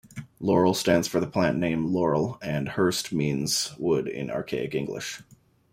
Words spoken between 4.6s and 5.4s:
English.